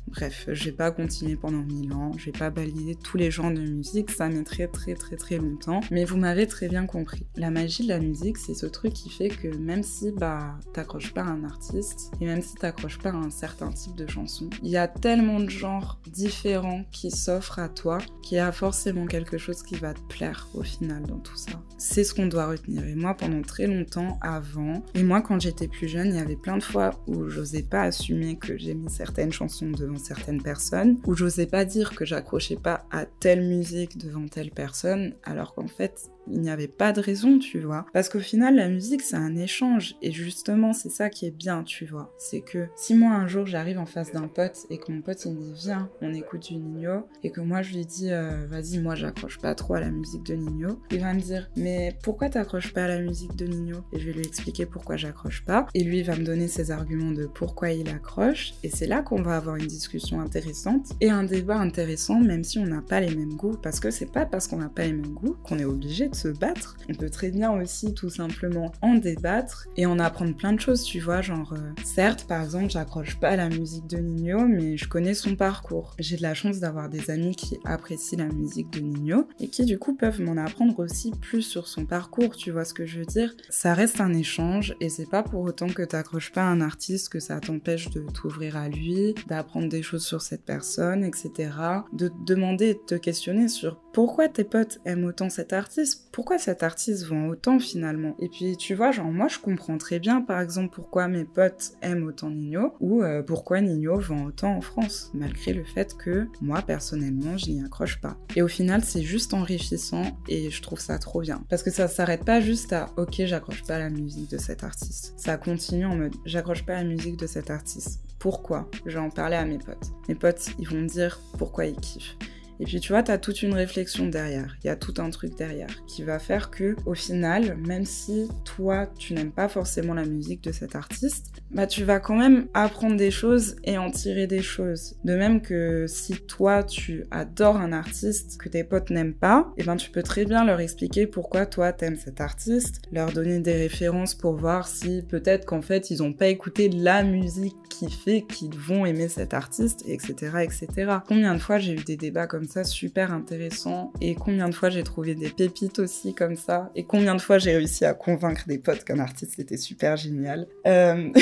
Bref, 0.07 0.47
je 0.51 0.65
vais 0.65 0.71
pas 0.71 0.91
continuer 0.91 1.35
pendant 1.35 1.63
mille 1.63 1.91
ans, 1.93 2.11
je 2.17 2.25
vais 2.25 2.31
pas 2.31 2.51
balayer 2.51 2.95
tous 2.95 3.17
les 3.17 3.31
genres 3.31 3.51
de 3.51 3.59
musique, 3.59 4.11
ça 4.11 4.29
mettrait 4.29 4.67
très 4.67 4.93
très 4.93 5.15
très 5.15 5.37
longtemps. 5.37 5.81
Mais 5.89 6.05
vous 6.05 6.17
m'avez 6.17 6.45
très 6.45 6.67
bien 6.67 6.85
compris. 6.85 7.25
La 7.35 7.49
magie 7.49 7.83
de 7.83 7.89
la 7.89 7.99
musique, 7.99 8.37
c'est 8.37 8.53
ce 8.53 8.67
truc 8.67 8.93
qui 8.93 9.09
fait 9.09 9.29
que 9.29 9.47
même 9.57 9.81
si 9.81 10.11
bah 10.11 10.59
t'accroches 10.73 11.13
pas 11.13 11.23
à 11.23 11.29
un 11.29 11.43
artiste 11.43 12.11
et 12.21 12.25
même 12.25 12.41
si 12.41 12.53
t'accroches 12.55 12.99
pas 12.99 13.09
à 13.09 13.15
un 13.15 13.31
certain 13.31 13.71
type 13.71 13.95
de 13.95 14.05
chanson, 14.05 14.49
il 14.61 14.69
y 14.69 14.77
a 14.77 14.87
tellement 14.87 15.39
de 15.39 15.49
genres 15.49 15.99
différents 16.11 16.83
qui 16.91 17.09
s'offrent 17.09 17.59
à 17.59 17.69
toi 17.69 17.97
qu'il 18.21 18.37
y 18.37 18.39
a 18.39 18.51
forcément 18.51 19.07
quelque 19.07 19.37
chose 19.39 19.63
qui 19.63 19.75
va 19.75 19.93
te 19.93 20.01
plaire 20.01 20.47
au 20.53 20.61
final 20.61 21.03
dans 21.03 21.19
tout 21.19 21.37
ça. 21.37 21.63
C'est 21.77 22.03
ce 22.03 22.13
qu'on 22.13 22.27
doit 22.27 22.47
retenir. 22.47 22.85
Et 22.85 22.95
moi, 22.95 23.15
pendant 23.15 23.41
très 23.41 23.67
longtemps 23.67 24.17
avant, 24.21 24.83
et 24.93 25.03
moi 25.03 25.21
quand 25.21 25.41
j'étais 25.41 25.67
plus 25.67 25.87
jeune, 25.87 26.09
il 26.09 26.15
y 26.15 26.19
avait 26.19 26.35
plein 26.35 26.57
de 26.57 26.63
fois 26.63 26.91
où 27.07 27.27
j'osais 27.27 27.63
pas 27.65 27.81
assumer 27.81 28.37
que 28.37 28.57
j'aimais 28.57 28.89
certaines 28.89 29.31
chansons 29.31 29.71
devant 29.71 29.97
certaines 29.97 30.41
personnes, 30.41 30.97
où 31.05 31.13
j'osais 31.15 31.47
pas 31.47 31.65
dire 31.65 31.95
que 31.95 32.05
j'accrochais 32.05 32.57
pas 32.57 32.85
à 32.91 33.05
telle 33.05 33.47
musique 33.47 33.97
devant 33.97 34.27
telle 34.27 34.51
personne, 34.51 35.15
alors 35.23 35.53
qu'en 35.53 35.67
fait, 35.67 36.09
il 36.27 36.41
n'y 36.41 36.49
avait 36.49 36.67
pas 36.67 36.91
de 36.91 37.01
raison, 37.01 37.39
tu 37.39 37.59
vois. 37.59 37.85
Parce 37.93 38.09
qu'au 38.09 38.19
final, 38.19 38.55
la 38.55 38.69
musique, 38.69 39.01
c'est 39.01 39.15
un 39.15 39.35
échange. 39.35 39.95
Et 40.01 40.11
justement, 40.11 40.73
c'est 40.73 40.89
ça 40.89 41.09
qui 41.09 41.25
est 41.25 41.35
bien, 41.35 41.63
tu 41.63 41.85
vois. 41.85 42.13
C'est 42.17 42.41
que 42.41 42.67
si 42.75 42.95
moi, 42.95 43.11
un 43.11 43.27
jour, 43.27 43.45
j'arrive 43.45 43.79
en 43.79 43.85
face 43.85 44.11
d'un 44.11 44.27
pote 44.27 44.65
et 44.69 44.77
que 44.77 44.91
mon 44.91 45.01
pote, 45.01 45.23
il 45.25 45.33
me 45.33 45.41
dit, 45.41 45.53
viens, 45.55 45.89
on 46.01 46.13
écoute 46.13 46.47
du 46.47 46.57
Nino, 46.57 47.07
et 47.23 47.31
que 47.31 47.41
moi, 47.41 47.61
je 47.61 47.75
lui 47.75 47.85
dis, 47.85 48.11
euh, 48.11 48.45
vas-y, 48.47 48.79
moi, 48.79 48.95
j'accroche 48.95 49.39
pas 49.39 49.55
trop 49.55 49.75
à 49.75 49.79
la 49.79 49.89
musique 49.89 50.23
de 50.23 50.35
Nino, 50.35 50.79
il 50.91 50.99
va 50.99 51.13
me 51.13 51.19
dire, 51.19 51.49
mais 51.55 51.95
pourquoi 52.03 52.29
t'accroches 52.29 52.73
pas 52.73 52.85
à 52.85 52.87
la 52.87 52.99
musique 52.99 53.35
de 53.35 53.45
Nino? 53.45 53.79
Et 53.93 53.99
je 53.99 54.05
vais 54.05 54.13
lui 54.13 54.25
expliquer 54.25 54.65
pourquoi 54.65 54.97
j'accroche 54.97 55.43
pas. 55.45 55.67
Et 55.73 55.83
lui, 55.83 55.99
il 55.99 56.05
va 56.05 56.15
me 56.15 56.23
donner 56.23 56.47
ses 56.47 56.71
arguments 56.71 57.11
de 57.11 57.25
pourquoi 57.25 57.71
il 57.71 57.89
accroche. 57.89 58.53
Et 58.63 58.69
c'est 58.69 58.87
là 58.87 59.01
qu'on 59.01 59.21
va 59.21 59.37
avoir 59.37 59.55
une 59.55 59.67
discussion 59.67 60.19
intéressante 60.21 60.93
et 61.01 61.09
un 61.09 61.23
débat 61.23 61.57
intéressant, 61.57 62.19
même 62.19 62.43
si 62.43 62.59
on 62.59 62.65
n'a 62.65 62.81
pas 62.81 62.99
les 62.99 63.13
mêmes 63.15 63.35
goûts. 63.35 63.57
Parce 63.61 63.79
que 63.79 63.91
c'est 63.91 64.11
pas 64.11 64.25
parce 64.25 64.47
qu'on 64.47 64.57
n'a 64.57 64.69
pas 64.69 64.83
les 64.83 64.93
mêmes 64.93 65.13
goûts 65.13 65.35
qu'on 65.43 65.59
est 65.59 65.65
obligé 65.65 66.09
se 66.15 66.27
battre. 66.27 66.77
On 66.89 66.93
peut 66.93 67.09
très 67.09 67.29
bien 67.29 67.51
aussi 67.51 67.93
tout 67.93 68.09
simplement 68.09 68.71
en 68.81 68.95
débattre 68.95 69.67
et 69.77 69.85
en 69.85 69.99
apprendre 69.99 70.35
plein 70.35 70.53
de 70.53 70.59
choses, 70.59 70.83
tu 70.83 70.99
vois, 70.99 71.21
genre 71.21 71.53
euh, 71.53 71.71
certes 71.83 72.25
par 72.27 72.43
exemple 72.43 72.69
j'accroche 72.69 73.19
pas 73.19 73.29
à 73.29 73.35
la 73.35 73.49
musique 73.49 73.87
de 73.87 73.97
Nino 73.97 74.47
mais 74.47 74.77
je 74.77 74.87
connais 74.87 75.13
son 75.13 75.35
parcours. 75.35 75.95
J'ai 75.99 76.17
de 76.17 76.21
la 76.21 76.33
chance 76.33 76.59
d'avoir 76.59 76.89
des 76.89 77.11
amis 77.11 77.35
qui 77.35 77.59
apprécient 77.65 78.19
la 78.19 78.33
musique 78.33 78.71
de 78.71 78.79
Nino 78.79 79.27
et 79.39 79.47
qui 79.47 79.65
du 79.65 79.77
coup 79.77 79.95
peuvent 79.95 80.21
m'en 80.21 80.37
apprendre 80.37 80.79
aussi 80.79 81.11
plus 81.11 81.41
sur 81.41 81.67
son 81.67 81.85
parcours, 81.85 82.35
tu 82.35 82.51
vois 82.51 82.65
ce 82.65 82.73
que 82.73 82.85
je 82.85 82.99
veux 82.99 83.05
dire 83.05 83.35
Ça 83.49 83.73
reste 83.73 84.01
un 84.01 84.13
échange 84.13 84.75
et 84.79 84.89
c'est 84.89 85.09
pas 85.09 85.23
pour 85.23 85.41
autant 85.41 85.67
que 85.67 85.83
t'accroches 85.83 86.31
pas 86.31 86.43
à 86.43 86.49
un 86.49 86.61
artiste 86.61 87.09
que 87.09 87.19
ça 87.19 87.39
t'empêche 87.39 87.89
de 87.89 88.01
t'ouvrir 88.01 88.57
à 88.57 88.69
lui, 88.69 89.13
d'apprendre 89.27 89.69
des 89.69 89.83
choses 89.83 90.05
sur 90.05 90.21
cette 90.21 90.43
personne, 90.43 91.03
etc. 91.03 91.51
De 91.93 92.07
te 92.07 92.13
demander 92.25 92.65
et 92.65 92.73
de 92.73 92.79
te 92.79 92.95
questionner 92.95 93.47
sur 93.47 93.79
pourquoi 93.93 94.27
tes 94.27 94.43
potes 94.43 94.79
aiment 94.85 95.05
autant 95.05 95.29
cet 95.29 95.53
artiste, 95.53 96.04
pourquoi 96.15 96.37
cet 96.37 96.63
artiste 96.63 97.07
vend 97.07 97.27
autant 97.27 97.59
finalement? 97.59 98.15
Et 98.19 98.29
puis 98.29 98.55
tu 98.55 98.73
vois, 98.73 98.91
genre 98.91 99.11
moi 99.11 99.27
je 99.27 99.37
comprends 99.37 99.77
très 99.77 99.99
bien 99.99 100.21
par 100.21 100.39
exemple 100.39 100.73
pourquoi 100.73 101.09
mes 101.09 101.25
potes 101.25 101.73
aiment 101.81 102.05
autant 102.05 102.29
Nino 102.29 102.73
ou 102.79 103.03
euh, 103.03 103.21
pourquoi 103.21 103.59
Nino 103.59 103.99
vend 103.99 104.23
autant 104.23 104.55
en 104.55 104.61
France, 104.61 105.11
malgré 105.13 105.51
le 105.51 105.65
fait 105.65 105.93
que 105.97 106.29
moi 106.39 106.61
personnellement 106.61 107.37
je 107.37 107.51
n'y 107.51 107.61
accroche 107.61 107.99
pas. 107.99 108.15
Et 108.37 108.41
au 108.41 108.47
final 108.47 108.81
c'est 108.85 109.01
juste 109.01 109.33
enrichissant 109.33 110.17
et 110.29 110.49
je 110.49 110.61
trouve 110.61 110.79
ça 110.79 110.97
trop 110.99 111.19
bien. 111.19 111.43
Parce 111.49 111.63
que 111.63 111.69
ça 111.69 111.89
s'arrête 111.89 112.23
pas 112.23 112.39
juste 112.39 112.71
à 112.71 112.91
ok 112.95 113.25
j'accroche 113.25 113.65
pas 113.65 113.75
à 113.75 113.79
la 113.79 113.89
musique 113.89 114.31
de 114.31 114.37
cet 114.37 114.63
artiste. 114.63 115.15
Ça 115.17 115.35
continue 115.35 115.85
en 115.85 115.97
mode 115.97 116.15
j'accroche 116.23 116.65
pas 116.65 116.75
la 116.75 116.85
musique 116.85 117.17
de 117.17 117.27
cet 117.27 117.51
artiste. 117.51 117.99
Pourquoi? 118.19 118.69
Je 118.85 118.93
vais 118.93 119.03
en 119.03 119.09
parler 119.09 119.35
à 119.35 119.43
mes 119.43 119.57
potes. 119.57 119.91
Mes 120.07 120.15
potes 120.15 120.47
ils 120.59 120.69
vont 120.69 120.79
me 120.79 120.87
dire 120.87 121.19
pourquoi 121.37 121.65
ils 121.65 121.75
kiffent. 121.75 122.15
Et 122.59 122.65
puis 122.65 122.79
tu 122.79 122.93
vois, 122.93 123.03
tu 123.03 123.11
as 123.11 123.17
toute 123.17 123.41
une 123.41 123.53
réflexion 123.53 124.07
derrière, 124.07 124.55
il 124.63 124.67
y 124.67 124.69
a 124.69 124.75
tout 124.75 124.93
un 124.97 125.09
truc 125.09 125.35
derrière 125.37 125.85
qui 125.87 126.03
va 126.03 126.19
faire 126.19 126.51
que 126.51 126.75
au 126.85 126.93
final, 126.93 127.57
même 127.57 127.85
si 127.85 128.27
toi 128.43 128.87
tu 128.97 129.13
n'aimes 129.13 129.31
pas 129.31 129.47
forcément 129.47 129.93
la 129.93 130.05
musique 130.05 130.43
de 130.43 130.51
cet 130.51 130.75
artiste, 130.75 131.31
bah 131.51 131.67
tu 131.67 131.83
vas 131.83 131.99
quand 131.99 132.15
même 132.15 132.47
apprendre 132.53 132.97
des 132.97 133.11
choses 133.11 133.55
et 133.63 133.77
en 133.77 133.91
tirer 133.91 134.27
des 134.27 134.41
choses. 134.41 134.95
De 135.03 135.15
même 135.15 135.41
que 135.41 135.85
si 135.87 136.13
toi 136.13 136.63
tu 136.63 137.05
adores 137.11 137.57
un 137.57 137.71
artiste 137.71 138.37
que 138.39 138.49
tes 138.49 138.63
potes 138.63 138.89
n'aiment 138.89 139.13
pas, 139.13 139.51
et 139.57 139.61
eh 139.61 139.63
ben 139.65 139.75
tu 139.75 139.91
peux 139.91 140.03
très 140.03 140.25
bien 140.25 140.45
leur 140.45 140.59
expliquer 140.59 141.07
pourquoi 141.07 141.45
toi 141.45 141.73
t'aimes 141.73 141.97
cet 141.97 142.21
artiste, 142.21 142.81
leur 142.91 143.11
donner 143.11 143.39
des 143.39 143.53
références 143.53 144.15
pour 144.15 144.35
voir 144.35 144.67
si 144.67 145.03
peut-être 145.07 145.45
qu'en 145.45 145.61
fait 145.61 145.91
ils 145.91 146.03
ont 146.03 146.13
pas 146.13 146.27
écouté 146.27 146.69
la 146.69 147.03
musique 147.03 147.55
qui 147.69 147.89
fait 147.89 148.21
qu'ils 148.21 148.57
vont 148.57 148.85
aimer 148.85 149.09
cet 149.09 149.33
artiste, 149.33 149.83
etc., 149.87 150.37
etc. 150.43 150.67
Combien 151.07 151.33
de 151.33 151.39
fois 151.39 151.57
j'ai 151.57 151.73
eu 151.73 151.83
des 151.83 151.97
débats 151.97 152.27
comme 152.27 152.44
ça 152.47 152.63
super 152.63 153.11
intéressants 153.11 153.91
et 154.01 154.15
combien 154.15 154.49
de 154.49 154.55
fois 154.55 154.69
j'ai 154.69 154.83
trouvé 154.83 155.15
des 155.15 155.29
pépites 155.29 155.79
aussi 155.79 156.13
comme 156.13 156.35
ça 156.35 156.71
et 156.75 156.83
combien 156.83 157.15
de 157.15 157.21
fois 157.21 157.37
j'ai 157.37 157.55
réussi 157.55 157.85
à 157.85 157.93
convaincre 157.93 158.43
des 158.47 158.57
potes 158.57 158.83
qu'un 158.83 158.99
artiste 158.99 159.39
était 159.39 159.57
super 159.57 159.97
génial. 159.97 160.47
Euh... 160.67 161.09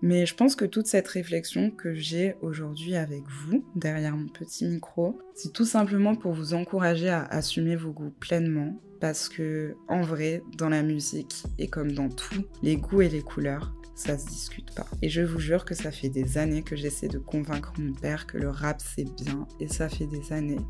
Mais 0.00 0.26
je 0.26 0.34
pense 0.34 0.54
que 0.54 0.64
toute 0.64 0.86
cette 0.86 1.08
réflexion 1.08 1.70
que 1.70 1.94
j'ai 1.94 2.36
aujourd'hui 2.40 2.94
avec 2.94 3.22
vous, 3.28 3.64
derrière 3.74 4.16
mon 4.16 4.28
petit 4.28 4.64
micro, 4.64 5.18
c'est 5.34 5.52
tout 5.52 5.64
simplement 5.64 6.14
pour 6.14 6.32
vous 6.32 6.54
encourager 6.54 7.08
à 7.08 7.24
assumer 7.24 7.74
vos 7.74 7.90
goûts 7.90 8.14
pleinement. 8.20 8.80
Parce 9.00 9.28
que, 9.28 9.76
en 9.88 10.02
vrai, 10.02 10.42
dans 10.56 10.68
la 10.68 10.82
musique, 10.82 11.44
et 11.58 11.68
comme 11.68 11.92
dans 11.92 12.08
tout, 12.08 12.44
les 12.62 12.76
goûts 12.76 13.00
et 13.02 13.08
les 13.08 13.22
couleurs, 13.22 13.72
ça 13.98 14.16
se 14.16 14.26
discute 14.26 14.74
pas. 14.74 14.86
Et 15.02 15.08
je 15.08 15.22
vous 15.22 15.40
jure 15.40 15.64
que 15.64 15.74
ça 15.74 15.90
fait 15.90 16.08
des 16.08 16.38
années 16.38 16.62
que 16.62 16.76
j'essaie 16.76 17.08
de 17.08 17.18
convaincre 17.18 17.72
mon 17.78 17.92
père 17.92 18.26
que 18.26 18.38
le 18.38 18.48
rap 18.48 18.80
c'est 18.80 19.06
bien. 19.16 19.46
Et 19.60 19.68
ça 19.68 19.88
fait 19.88 20.06
des 20.06 20.32
années 20.32 20.60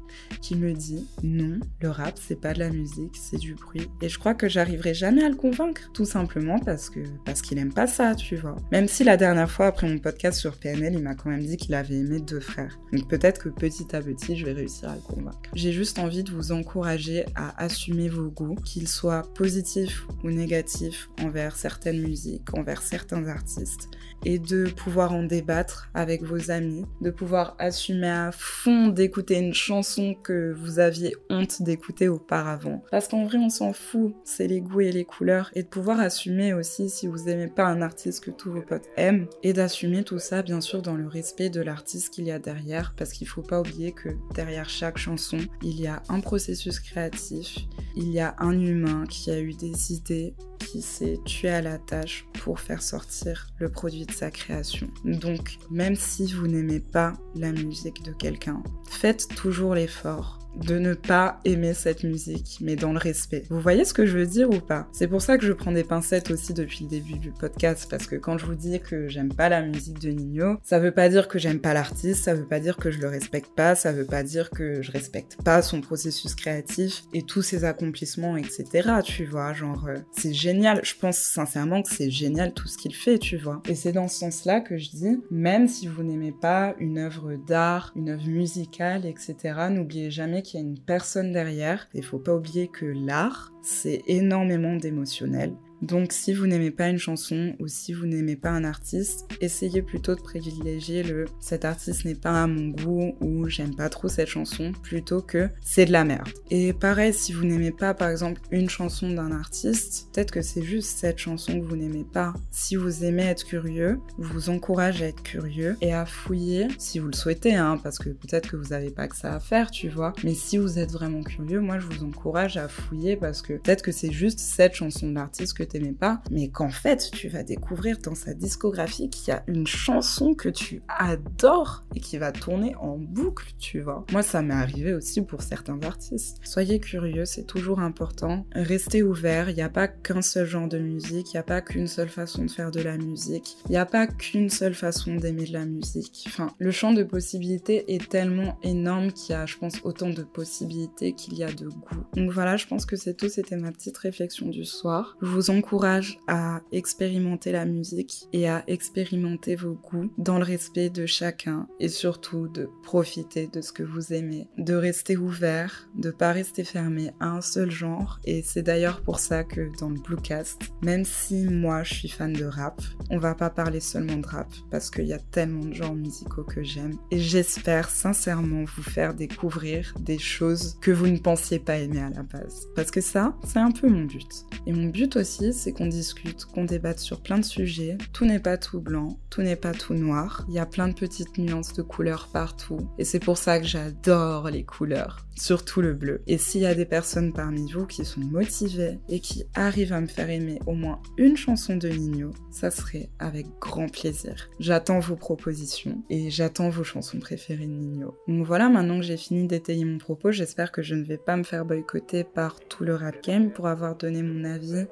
qu'il 0.41 0.59
me 0.59 0.73
dit 0.73 1.07
non, 1.23 1.61
le 1.81 1.91
rap 1.91 2.19
c'est 2.19 2.41
pas 2.41 2.55
de 2.55 2.59
la 2.59 2.71
musique, 2.71 3.17
c'est 3.17 3.37
du 3.37 3.55
bruit. 3.55 3.89
Et 4.01 4.09
je 4.09 4.19
crois 4.19 4.35
que 4.35 4.49
j'arriverai 4.49 4.95
jamais 4.95 5.23
à 5.23 5.29
le 5.29 5.37
convaincre, 5.37 5.91
tout 5.93 6.07
simplement 6.07 6.59
parce 6.59 6.89
que 6.89 7.01
parce 7.25 7.43
qu'il 7.43 7.59
aime 7.59 7.73
pas 7.73 7.87
ça, 7.87 8.15
tu 8.15 8.37
vois. 8.37 8.57
Même 8.73 8.89
si 8.89 9.05
la 9.05 9.17
dernière 9.17 9.51
fois 9.51 9.67
après 9.67 9.89
mon 9.89 9.99
podcast 9.99 10.39
sur 10.39 10.57
PNL, 10.57 10.95
il 10.95 11.03
m'a 11.03 11.15
quand 11.15 11.31
même 11.31 11.45
dit 11.45 11.57
qu'il 11.59 11.75
avait 11.75 11.97
aimé 11.97 12.21
deux 12.21 12.41
frères. 12.41 12.79
Donc 12.93 13.09
peut-être 13.09 13.43
que 13.43 13.49
petit 13.51 13.95
à 13.95 14.01
petit, 14.01 14.37
je 14.37 14.47
vais 14.47 14.53
réussir 14.53 14.89
à 14.89 14.95
le 14.95 15.03
convaincre. 15.03 15.39
J'ai 15.55 15.73
juste 15.73 15.99
envie 15.99 16.25
de 16.25 16.31
vous 16.31 16.53
encourager 16.53 17.27
à 17.35 17.63
assumer 17.63 18.09
vos 18.09 18.31
goûts, 18.31 18.57
qu'ils 18.65 18.89
soient 18.89 19.23
positifs 19.35 20.07
ou 20.25 20.31
négatifs 20.31 21.11
envers 21.23 21.57
certaines 21.57 22.01
musiques, 22.01 22.55
envers 22.55 22.83
certains 22.83 23.18
artistes, 23.27 23.89
et 24.25 24.39
de 24.39 24.67
pouvoir 24.67 25.13
en 25.13 25.23
débattre 25.23 25.91
avec 25.95 26.23
vos 26.23 26.51
amis, 26.51 26.85
de 27.01 27.11
pouvoir 27.11 27.55
assumer 27.59 28.11
à 28.11 28.31
fond 28.33 28.89
d'écouter 28.89 29.39
une 29.39 29.55
chanson 29.55 30.15
que 30.15 30.53
vous 30.53 30.79
aviez 30.79 31.17
honte 31.31 31.63
d'écouter 31.63 32.09
auparavant. 32.09 32.83
Parce 32.91 33.09
qu'en 33.09 33.25
vrai, 33.25 33.39
on 33.39 33.51
s'en 33.51 33.73
fout, 33.73 34.15
c'est 34.25 34.47
les 34.47 34.61
goûts 34.61 34.81
et 34.81 34.93
les 34.93 35.05
couleurs, 35.05 35.51
et 35.55 35.63
de 35.63 35.69
pouvoir 35.69 36.01
assumer 36.01 36.53
aussi 36.53 36.91
si 36.91 37.07
vous 37.07 37.29
aimez 37.29 37.49
pas 37.49 37.67
un 37.67 37.83
artiste 37.83 38.25
que 38.25 38.31
tous 38.31 38.51
vos 38.51 38.63
potes 38.63 38.89
aiment, 38.97 39.27
et 39.43 39.53
d'assumer 39.53 40.03
tout 40.05 40.19
ça 40.19 40.43
bien 40.43 40.61
sûr 40.61 40.83
dans 40.83 40.95
le 40.95 41.07
respect 41.07 41.51
de 41.51 41.61
l'artiste 41.61 42.11
qu'il 42.11 42.25
y 42.25 42.31
a 42.31 42.39
derrière, 42.39 42.95
parce 42.97 43.13
qu'il 43.13 43.29
faut 43.29 43.43
pas 43.43 43.61
oublier 43.61 43.93
que 43.93 44.11
derrière 44.35 44.69
chaque 44.69 44.99
chanson, 44.99 45.39
il 45.63 45.81
y 45.81 45.87
a 45.87 46.03
un 46.09 46.21
processus 46.21 46.81
créatif, 46.81 47.59
il 47.97 48.11
y 48.11 48.21
a 48.21 48.35
un 48.39 48.59
humain 48.59 49.05
qui 49.09 49.31
a 49.31 49.41
eu 49.41 49.55
des 49.55 49.93
idées, 49.93 50.35
qui 50.59 50.83
s'est 50.83 51.19
tué 51.25 51.49
à 51.49 51.63
la 51.63 51.79
tâche 51.79 52.27
pour 52.49 52.61
faire 52.61 52.81
sortir 52.81 53.47
le 53.59 53.69
produit 53.69 54.07
de 54.07 54.11
sa 54.11 54.31
création. 54.31 54.89
Donc, 55.05 55.59
même 55.71 55.97
si 55.97 56.33
vous 56.33 56.49
n'aimez 56.49 56.81
pas 56.81 57.13
la 57.35 57.53
musique 57.53 58.03
de 58.05 58.13
quelqu'un, 58.13 58.63
faites 58.89 59.29
toujours 59.37 59.75
l'effort 59.75 60.39
de 60.57 60.79
ne 60.79 60.95
pas 60.95 61.41
aimer 61.45 61.75
cette 61.75 62.05
musique, 62.05 62.59
mais 62.61 62.77
dans 62.77 62.93
le 62.93 62.99
respect. 62.99 63.45
Vous 63.51 63.61
voyez 63.61 63.85
ce 63.85 63.95
que 63.95 64.07
je 64.07 64.17
veux 64.17 64.27
dire 64.27 64.51
ou 64.51 64.61
pas? 64.61 64.89
C'est 64.93 65.07
pour 65.07 65.23
ça 65.23 65.39
que 65.39 65.47
je 65.47 65.53
prends 65.53 65.73
des 65.73 65.85
pincettes 65.85 66.31
aussi 66.31 66.55
depuis 66.55 66.85
le 66.85 66.91
début 66.91 67.19
du 67.19 67.31
podcast, 67.31 67.87
parce 67.89 68.07
que 68.07 68.17
quand 68.17 68.39
je 68.39 68.47
vous 68.47 68.55
dis 68.55 68.81
que 68.81 69.09
j'aime 69.09 69.33
pas 69.33 69.49
la 69.49 69.63
musique 69.63 70.01
de 70.01 70.11
Nino, 70.11 70.57
ça 70.63 70.79
veut 70.79 70.91
pas 70.91 71.09
dire 71.09 71.29
que 71.29 71.39
j'aime 71.39 71.61
pas 71.61 71.75
l'artiste, 71.75 72.25
ça 72.25 72.35
veut 72.35 72.47
pas 72.47 72.61
dire 72.61 72.77
que 72.77 72.91
je 72.91 72.99
le 72.99 73.09
respecte 73.09 73.55
pas, 73.55 73.75
ça 73.75 73.93
veut 73.93 74.07
pas 74.07 74.23
dire 74.23 74.51
que 74.51 74.83
je 74.83 74.91
respecte 74.91 75.37
pas 75.43 75.63
son 75.63 75.81
processus 75.81 76.35
créatif 76.35 77.05
et 77.15 77.23
tous 77.23 77.43
ses 77.43 77.65
accomplissements, 77.65 78.37
etc. 78.37 78.91
Tu 79.05 79.25
vois, 79.25 79.53
genre, 79.53 79.87
euh, 79.89 79.99
c'est 80.17 80.33
génial. 80.33 80.81
Je 80.83 80.95
pense 80.99 81.19
sincèrement 81.19 81.83
que 81.83 81.93
c'est 81.93 82.11
génial 82.11 82.38
tout 82.47 82.69
ce 82.69 82.79
qu'il 82.79 82.95
fait, 82.95 83.19
tu 83.19 83.37
vois. 83.37 83.61
Et 83.69 83.75
c'est 83.75 83.93
dans 83.93 84.07
ce 84.07 84.19
sens-là 84.19 84.61
que 84.61 84.79
je 84.79 84.91
dis, 84.91 85.21
même 85.31 85.67
si 85.67 85.89
vous 85.89 86.05
n'aimez 86.05 86.33
pas 86.33 86.75
une 86.79 86.99
œuvre 86.99 87.35
d'art, 87.35 87.93
une 87.97 88.11
œuvre 88.11 88.29
musicale, 88.29 89.05
etc., 89.05 89.37
n'oubliez 89.71 90.11
jamais 90.11 90.43
qu'il 90.43 90.61
y 90.61 90.63
a 90.63 90.67
une 90.67 90.79
personne 90.79 91.33
derrière. 91.33 91.89
Il 91.95 92.05
faut 92.05 92.19
pas 92.21 92.35
oublier 92.35 92.69
que 92.69 92.87
l'art, 92.87 93.53
c'est 93.63 94.03
énormément 94.07 94.77
d'émotionnel. 94.77 95.55
Donc 95.83 96.13
si 96.13 96.35
vous 96.35 96.47
n'aimez 96.47 96.71
pas 96.71 96.89
une 96.89 96.99
chanson 96.99 97.55
ou 97.61 97.69
si 97.69 97.93
vous 97.93 98.07
n'aimez 98.07 98.37
pas 98.37 98.51
un 98.51 98.65
artiste, 98.65 99.29
essayez 99.41 99.83
plutôt 99.83 100.15
de 100.15 100.21
privilégier 100.21 101.03
le 101.03 101.27
cet 101.41 101.65
artiste 101.65 102.05
n'est 102.05 102.15
pas 102.15 102.43
à 102.43 102.47
mon 102.47 102.69
goût 102.69 103.15
ou 103.21 103.49
j'aime 103.49 103.75
pas 103.75 103.89
trop 103.89 104.09
cette 104.09 104.29
chanson 104.29 104.73
plutôt 104.83 105.23
que 105.23 105.49
c'est 105.61 105.87
de 105.87 105.93
la 105.93 106.05
merde. 106.05 106.29
Et 106.51 106.73
pareil, 106.73 107.13
si 107.13 107.33
vous 107.33 107.45
n'aimez 107.45 107.71
pas 107.71 107.95
par 107.95 108.09
exemple 108.09 108.41
une 108.51 108.69
chanson 108.69 109.11
d'un 109.11 109.33
artiste, 109.33 110.09
peut-être 110.13 110.33
que 110.33 110.43
c'est 110.43 110.63
juste 110.63 110.99
cette 110.99 111.19
chanson 111.19 111.61
que 111.61 111.65
vous 111.65 111.77
n'aimez 111.77 112.05
pas. 112.05 112.35
Si 112.51 112.77
vous 112.77 113.05
aimez 113.05 113.25
être 113.25 113.45
curieux, 113.45 114.01
je 114.19 114.29
vous 114.29 114.51
encourage 114.51 115.03
à 115.03 115.07
être 115.07 115.23
curieux 115.23 115.77
et 115.81 115.93
à 115.93 116.07
fouiller 116.07 116.69
si 116.79 116.99
vous 116.99 117.09
le 117.09 117.17
souhaitez, 117.17 117.55
hein, 117.55 117.79
parce 117.83 117.99
que 117.99 118.11
peut-être 118.11 118.51
que 118.51 118.57
vous 118.57 118.71
n'avez 118.71 118.91
pas 118.91 119.09
que 119.09 119.17
ça 119.17 119.35
à 119.35 119.41
faire, 119.41 119.71
tu 119.71 119.89
vois. 119.89 120.13
Mais 120.25 120.35
si 120.35 120.59
vous 120.59 120.79
êtes 120.79 120.91
vraiment 120.91 121.23
curieux, 121.23 121.61
moi 121.61 121.79
je 121.79 121.87
vous 121.87 122.05
encourage 122.05 122.57
à 122.57 122.69
fouiller 122.69 123.17
parce 123.17 123.43
que 123.43 123.55
peut-être 123.55 123.83
que 123.83 123.93
c'est 123.93 124.13
juste 124.13 124.41
cette 124.41 124.75
chanson 124.75 125.09
de 125.09 125.15
l'artiste 125.15 125.57
que 125.57 125.68
t'aimais 125.69 125.93
pas, 125.93 126.21
mais 126.31 126.49
qu'en 126.49 126.71
fait, 126.71 127.11
tu 127.13 127.29
vas 127.29 127.43
découvrir 127.43 127.99
dans 127.99 128.15
sa 128.15 128.35
discographie 128.35 129.11
qu'il 129.11 129.29
y 129.29 129.37
a 129.37 129.45
une 129.47 129.67
chanson 129.67 130.35
que 130.35 130.49
tu 130.49 130.83
adores 130.89 131.85
et 131.95 132.01
qui 132.01 132.19
va 132.19 132.33
tourner 132.33 132.75
en 132.77 132.97
boucle, 132.99 133.53
tu 133.59 133.81
vois. 133.81 134.05
Moi, 134.13 134.23
ça 134.23 134.43
m'est 134.43 134.55
arrivé 134.55 134.95
aussi 134.95 135.23
pour 135.23 135.43
certains 135.43 135.81
artistes. 135.83 136.39
Soyez 136.43 136.81
curieux, 136.81 137.25
c'est 137.25 137.47
toujours 137.47 137.81
important. 137.81 138.47
Restez 138.53 139.03
ouvert, 139.03 139.51
il 139.51 139.57
n'y 139.57 139.63
a 139.63 139.69
pas 139.69 139.89
qu'un 139.89 140.23
seul 140.23 140.47
genre 140.47 140.69
de 140.69 140.79
musique, 140.79 141.33
il 141.33 141.37
n'y 141.37 141.41
a 141.41 141.45
pas 141.45 141.61
qu'une 141.61 141.87
seule 141.87 142.09
façon 142.09 142.45
de 142.45 142.51
faire 142.51 142.71
de 142.71 142.81
la 142.81 142.97
musique, 142.97 143.57
il 143.67 143.73
n'y 143.73 143.77
a 143.77 143.87
pas 143.87 144.07
qu'une 144.07 144.51
seule 144.51 144.75
façon 144.75 145.15
d'aimer 145.15 145.45
de 145.45 145.53
la 145.53 145.65
musique. 145.65 146.25
Enfin, 146.27 146.53
le 146.59 146.71
champ 146.71 146.93
de 146.93 147.03
possibilités 147.03 147.95
est 147.95 148.09
tellement 148.09 148.59
énorme 148.63 149.13
qu'il 149.13 149.35
y 149.35 149.37
a, 149.37 149.47
je 149.47 149.57
pense, 149.57 149.81
autant 149.85 150.11
de 150.11 150.23
possibilités 150.23 151.13
qu'il 151.13 151.35
y 151.35 151.45
a 151.45 151.53
de 151.53 151.69
goût. 151.69 152.05
Donc 152.15 152.31
voilà, 152.31 152.57
je 152.57 152.67
pense 152.67 152.87
que 152.87 152.97
c'est 152.97 153.15
tout, 153.15 153.29
c'était 153.29 153.57
ma 153.57 153.73
petite 153.73 153.97
réflexion 153.99 154.49
du 154.49 154.65
soir. 154.65 155.17
Je 155.23 155.29
vous 155.29 155.51
encourage 155.59 156.19
à 156.27 156.61
expérimenter 156.73 157.53
la 157.53 157.65
musique 157.65 158.29
et 158.33 158.49
à 158.49 158.63
expérimenter 158.67 159.57
vos 159.57 159.75
goûts 159.75 160.11
dans 160.19 160.39
le 160.39 160.45
respect 160.45 160.91
de 160.91 161.07
chacun 161.07 161.67
et 161.81 161.89
surtout 161.89 162.49
de 162.49 162.69
profiter 162.83 163.49
de 163.49 163.61
ce 163.61 163.73
que 163.73 163.83
vous 163.83 164.13
aimez, 164.13 164.49
de 164.57 164.75
rester 164.75 165.17
ouvert, 165.17 165.89
de 165.97 166.11
pas 166.11 166.33
rester 166.33 166.65
fermé 166.65 167.11
à 167.21 167.29
un 167.29 167.41
seul 167.41 167.71
genre. 167.71 168.21
Et 168.25 168.43
c'est 168.43 168.63
d'ailleurs 168.63 169.03
pour 169.03 169.19
ça 169.19 169.45
que 169.45 169.71
dans 169.79 169.91
le 169.91 170.01
Bluecast, 170.01 170.63
même 170.83 171.05
si 171.05 171.45
moi 171.45 171.83
je 171.83 171.95
suis 171.95 172.09
fan 172.09 172.33
de 172.33 172.45
rap, 172.45 172.81
on 173.11 173.19
va 173.19 173.35
pas 173.35 173.51
parler 173.51 173.81
seulement 173.81 174.17
de 174.17 174.27
rap 174.27 174.49
parce 174.71 174.91
qu'il 174.91 175.07
y 175.07 175.13
a 175.13 175.19
tellement 175.19 175.65
de 175.65 175.75
genres 175.75 175.95
musicaux 175.95 176.45
que 176.45 176.63
j'aime. 176.63 176.97
Et 177.11 177.19
j'espère 177.19 177.91
sincèrement 177.91 178.65
vous 178.65 178.83
faire 178.83 179.15
découvrir 179.15 179.95
des 180.01 180.19
choses 180.19 180.79
que 180.81 180.91
vous 180.91 181.09
ne 181.09 181.19
pensiez 181.19 181.59
pas 181.59 181.79
aimer 181.79 182.01
à 182.01 182.11
la 182.11 182.23
base. 182.23 182.69
Parce 182.75 182.91
que 182.91 183.01
ça, 183.01 183.37
c'est 183.45 183.59
un 183.59 183.71
peu 183.71 183.89
mon 183.89 184.05
but. 184.05 184.45
Et 184.67 184.73
mon 184.73 184.87
but 184.87 185.17
aussi, 185.17 185.48
c'est 185.53 185.73
qu'on 185.73 185.87
discute, 185.87 186.45
qu'on 186.45 186.65
débatte 186.65 186.99
sur 186.99 187.21
plein 187.21 187.39
de 187.39 187.45
sujets. 187.45 187.99
Tout 188.13 188.25
n'est 188.25 188.41
pas 188.41 188.57
tout 188.57 188.81
blanc, 188.81 189.19
tout 189.31 189.43
n'est 189.43 189.57
pas 189.57 189.73
tout 189.73 189.95
noir. 189.95 190.45
Il 190.49 190.55
y 190.55 190.59
a 190.59 190.67
plein 190.67 190.89
de 190.89 190.95
petites 190.95 191.39
nuances 191.39 191.73
de 191.75 191.83
couleurs 191.83 192.29
partout. 192.33 192.89
Et 192.99 193.05
c'est 193.05 193.21
pour 193.21 193.39
ça 193.39 193.61
que 193.61 193.67
j'adore 193.67 194.51
les 194.51 194.65
couleurs, 194.65 195.27
surtout 195.37 195.81
le 195.81 195.95
bleu. 195.95 196.23
Et 196.27 196.39
s'il 196.39 196.63
y 196.63 196.67
a 196.67 196.75
des 196.75 196.85
personnes 196.85 197.33
parmi 197.33 197.71
vous 197.73 197.87
qui 197.87 198.05
sont 198.05 198.21
motivées 198.21 198.99
et 199.09 199.21
qui 199.21 199.45
arrivent 199.55 199.93
à 199.93 200.01
me 200.01 200.07
faire 200.07 200.31
aimer 200.31 200.59
au 200.67 200.75
moins 200.75 201.01
une 201.17 201.37
chanson 201.37 201.77
de 201.77 201.89
Nino, 201.89 202.31
ça 202.51 202.71
serait 202.71 203.11
avec 203.19 203.47
grand 203.61 203.89
plaisir. 203.89 204.49
J'attends 204.59 205.01
vos 205.01 205.17
propositions 205.17 206.03
et 206.11 206.31
j'attends 206.31 206.71
vos 206.71 206.85
chansons 206.85 207.19
préférées 207.19 207.67
de 207.67 207.73
Nino. 207.73 208.17
Donc 208.27 208.47
voilà, 208.47 208.69
maintenant 208.69 208.99
que 208.99 209.05
j'ai 209.05 209.17
fini 209.17 209.47
d'étayer 209.47 209.85
mon 209.85 209.99
propos, 209.99 210.31
j'espère 210.31 210.73
que 210.73 210.83
je 210.83 210.95
ne 210.95 211.05
vais 211.05 211.19
pas 211.19 211.37
me 211.37 211.45
faire 211.45 211.65
boycotter 211.65 212.25
par 212.25 212.61
tout 212.61 212.85
le 212.85 212.95
rap 212.95 213.23
game 213.23 213.51
pour 213.51 213.67
avoir 213.67 213.97
donné 213.97 214.23
mon 214.23 214.45
avis 214.45 214.87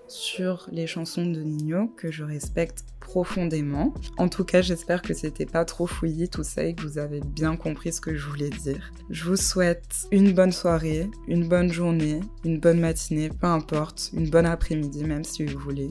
les 0.70 0.86
chansons 0.86 1.26
de 1.26 1.40
Nino 1.40 1.88
que 1.96 2.10
je 2.10 2.24
respecte 2.24 2.84
profondément. 3.00 3.94
En 4.16 4.28
tout 4.28 4.44
cas, 4.44 4.62
j'espère 4.62 5.02
que 5.02 5.14
c'était 5.14 5.46
pas 5.46 5.64
trop 5.64 5.86
fouillis 5.86 6.28
tout 6.28 6.44
ça 6.44 6.64
et 6.64 6.74
que 6.74 6.82
vous 6.82 6.98
avez 6.98 7.20
bien 7.20 7.56
compris 7.56 7.92
ce 7.92 8.00
que 8.00 8.16
je 8.16 8.26
voulais 8.26 8.50
dire. 8.50 8.92
Je 9.10 9.24
vous 9.24 9.36
souhaite 9.36 10.06
une 10.10 10.32
bonne 10.32 10.52
soirée, 10.52 11.08
une 11.28 11.48
bonne 11.48 11.72
journée, 11.72 12.20
une 12.44 12.58
bonne 12.58 12.80
matinée, 12.80 13.28
peu 13.28 13.46
importe, 13.46 14.10
une 14.12 14.28
bonne 14.28 14.46
après-midi 14.46 15.04
même 15.04 15.24
si 15.24 15.44
vous 15.44 15.58
voulez. 15.58 15.90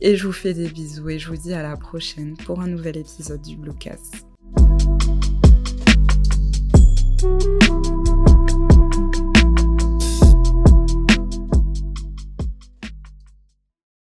Et 0.00 0.16
je 0.16 0.26
vous 0.26 0.32
fais 0.32 0.54
des 0.54 0.68
bisous 0.68 1.08
et 1.10 1.18
je 1.18 1.28
vous 1.28 1.36
dis 1.36 1.52
à 1.52 1.62
la 1.62 1.76
prochaine 1.76 2.36
pour 2.36 2.60
un 2.60 2.68
nouvel 2.68 2.96
épisode 2.96 3.42
du 3.42 3.56
Bluecast. 3.56 4.26